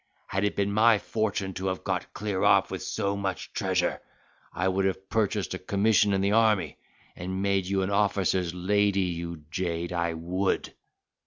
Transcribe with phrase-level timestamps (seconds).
[0.29, 4.01] Had it been my fortune to have got clear off with so much treasure,
[4.51, 6.79] I would have purchased a commission in the army,
[7.15, 10.73] and made you an officer's lady, you jade, I would."